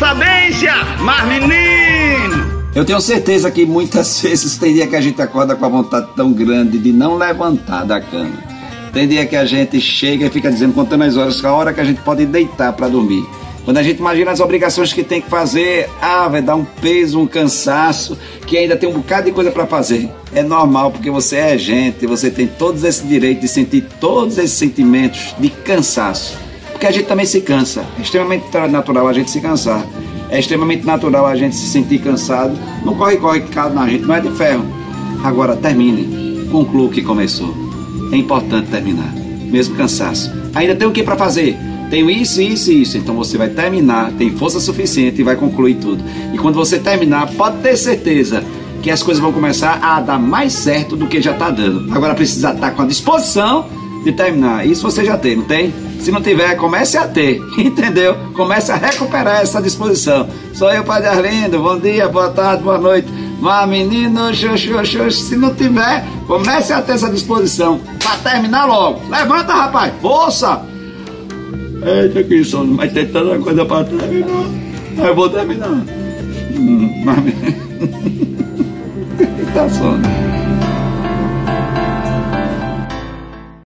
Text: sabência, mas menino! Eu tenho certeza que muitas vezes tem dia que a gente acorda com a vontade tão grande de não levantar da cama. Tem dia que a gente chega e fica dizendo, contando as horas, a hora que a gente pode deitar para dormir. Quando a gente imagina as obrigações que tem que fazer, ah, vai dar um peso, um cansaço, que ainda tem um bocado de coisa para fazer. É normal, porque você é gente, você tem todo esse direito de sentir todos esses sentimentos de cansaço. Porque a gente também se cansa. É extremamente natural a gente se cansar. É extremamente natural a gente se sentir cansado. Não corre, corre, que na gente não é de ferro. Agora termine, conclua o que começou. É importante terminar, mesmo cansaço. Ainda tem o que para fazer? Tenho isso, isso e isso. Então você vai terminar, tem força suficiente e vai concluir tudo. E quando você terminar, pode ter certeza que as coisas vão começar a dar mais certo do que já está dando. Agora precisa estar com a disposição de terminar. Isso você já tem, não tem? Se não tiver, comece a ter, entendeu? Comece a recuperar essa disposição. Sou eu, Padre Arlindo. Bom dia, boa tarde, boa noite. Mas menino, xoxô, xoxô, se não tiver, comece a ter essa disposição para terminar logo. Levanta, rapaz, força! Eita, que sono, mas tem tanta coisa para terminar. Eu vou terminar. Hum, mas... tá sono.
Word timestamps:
sabência, 0.00 0.72
mas 1.00 1.28
menino! 1.28 2.64
Eu 2.74 2.86
tenho 2.86 3.00
certeza 3.02 3.50
que 3.50 3.66
muitas 3.66 4.18
vezes 4.22 4.56
tem 4.56 4.72
dia 4.72 4.86
que 4.86 4.96
a 4.96 5.00
gente 5.00 5.20
acorda 5.20 5.54
com 5.54 5.66
a 5.66 5.68
vontade 5.68 6.08
tão 6.16 6.32
grande 6.32 6.78
de 6.78 6.90
não 6.90 7.18
levantar 7.18 7.84
da 7.84 8.00
cama. 8.00 8.32
Tem 8.94 9.06
dia 9.06 9.26
que 9.26 9.36
a 9.36 9.44
gente 9.44 9.78
chega 9.78 10.24
e 10.24 10.30
fica 10.30 10.50
dizendo, 10.50 10.72
contando 10.72 11.04
as 11.04 11.18
horas, 11.18 11.44
a 11.44 11.52
hora 11.52 11.74
que 11.74 11.80
a 11.80 11.84
gente 11.84 12.00
pode 12.00 12.24
deitar 12.24 12.72
para 12.72 12.88
dormir. 12.88 13.22
Quando 13.62 13.76
a 13.76 13.82
gente 13.82 13.98
imagina 13.98 14.30
as 14.30 14.40
obrigações 14.40 14.90
que 14.90 15.04
tem 15.04 15.20
que 15.20 15.28
fazer, 15.28 15.86
ah, 16.00 16.26
vai 16.28 16.40
dar 16.40 16.56
um 16.56 16.64
peso, 16.64 17.20
um 17.20 17.26
cansaço, 17.26 18.16
que 18.46 18.56
ainda 18.56 18.78
tem 18.78 18.88
um 18.88 18.94
bocado 18.94 19.26
de 19.26 19.32
coisa 19.32 19.50
para 19.50 19.66
fazer. 19.66 20.08
É 20.34 20.42
normal, 20.42 20.92
porque 20.92 21.10
você 21.10 21.36
é 21.36 21.58
gente, 21.58 22.06
você 22.06 22.30
tem 22.30 22.46
todo 22.46 22.82
esse 22.82 23.06
direito 23.06 23.42
de 23.42 23.48
sentir 23.48 23.86
todos 24.00 24.38
esses 24.38 24.56
sentimentos 24.56 25.34
de 25.38 25.50
cansaço. 25.50 26.49
Porque 26.80 26.88
a 26.88 26.92
gente 26.92 27.08
também 27.08 27.26
se 27.26 27.42
cansa. 27.42 27.84
É 27.98 28.00
extremamente 28.00 28.46
natural 28.70 29.06
a 29.06 29.12
gente 29.12 29.30
se 29.30 29.38
cansar. 29.38 29.84
É 30.30 30.40
extremamente 30.40 30.82
natural 30.86 31.26
a 31.26 31.36
gente 31.36 31.54
se 31.54 31.66
sentir 31.66 31.98
cansado. 31.98 32.58
Não 32.82 32.94
corre, 32.94 33.18
corre, 33.18 33.40
que 33.42 33.54
na 33.54 33.86
gente 33.86 34.06
não 34.06 34.14
é 34.14 34.20
de 34.20 34.30
ferro. 34.30 34.64
Agora 35.22 35.54
termine, 35.54 36.48
conclua 36.50 36.86
o 36.86 36.88
que 36.88 37.02
começou. 37.02 37.54
É 38.10 38.16
importante 38.16 38.70
terminar, 38.70 39.12
mesmo 39.44 39.76
cansaço. 39.76 40.32
Ainda 40.54 40.74
tem 40.74 40.88
o 40.88 40.90
que 40.90 41.02
para 41.02 41.18
fazer? 41.18 41.54
Tenho 41.90 42.08
isso, 42.08 42.40
isso 42.40 42.72
e 42.72 42.80
isso. 42.80 42.96
Então 42.96 43.14
você 43.14 43.36
vai 43.36 43.50
terminar, 43.50 44.12
tem 44.12 44.30
força 44.30 44.58
suficiente 44.58 45.20
e 45.20 45.22
vai 45.22 45.36
concluir 45.36 45.74
tudo. 45.74 46.02
E 46.32 46.38
quando 46.38 46.54
você 46.54 46.78
terminar, 46.78 47.30
pode 47.34 47.58
ter 47.58 47.76
certeza 47.76 48.42
que 48.82 48.90
as 48.90 49.02
coisas 49.02 49.22
vão 49.22 49.34
começar 49.34 49.80
a 49.82 50.00
dar 50.00 50.18
mais 50.18 50.54
certo 50.54 50.96
do 50.96 51.06
que 51.06 51.20
já 51.20 51.32
está 51.32 51.50
dando. 51.50 51.94
Agora 51.94 52.14
precisa 52.14 52.52
estar 52.52 52.70
com 52.70 52.80
a 52.80 52.86
disposição 52.86 53.66
de 54.02 54.12
terminar. 54.12 54.66
Isso 54.66 54.80
você 54.80 55.04
já 55.04 55.18
tem, 55.18 55.36
não 55.36 55.44
tem? 55.44 55.89
Se 56.00 56.10
não 56.10 56.22
tiver, 56.22 56.56
comece 56.56 56.96
a 56.96 57.06
ter, 57.06 57.42
entendeu? 57.58 58.16
Comece 58.34 58.72
a 58.72 58.76
recuperar 58.76 59.42
essa 59.42 59.60
disposição. 59.60 60.26
Sou 60.54 60.72
eu, 60.72 60.82
Padre 60.82 61.08
Arlindo. 61.08 61.60
Bom 61.60 61.78
dia, 61.78 62.08
boa 62.08 62.30
tarde, 62.30 62.62
boa 62.62 62.78
noite. 62.78 63.08
Mas 63.40 63.68
menino, 63.68 64.34
xoxô, 64.34 64.84
xoxô, 64.84 65.10
se 65.10 65.36
não 65.36 65.54
tiver, 65.54 66.04
comece 66.26 66.72
a 66.72 66.82
ter 66.82 66.92
essa 66.92 67.10
disposição 67.10 67.80
para 68.02 68.32
terminar 68.32 68.66
logo. 68.66 69.00
Levanta, 69.10 69.54
rapaz, 69.54 69.92
força! 70.00 70.62
Eita, 71.82 72.22
que 72.22 72.44
sono, 72.44 72.74
mas 72.74 72.92
tem 72.92 73.06
tanta 73.06 73.38
coisa 73.38 73.64
para 73.64 73.84
terminar. 73.84 74.44
Eu 74.98 75.14
vou 75.14 75.30
terminar. 75.30 75.82
Hum, 76.54 77.02
mas... 77.04 77.16
tá 79.54 79.68
sono. 79.68 80.19